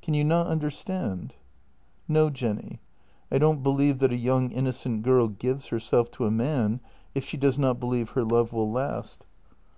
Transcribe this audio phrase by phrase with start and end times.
[0.00, 1.34] Can you not understand?""
[2.08, 2.80] No, Jenny,
[3.30, 6.80] I don't believe that a young innocent girl gives herself to a man
[7.14, 9.26] if she does not believe her love will last."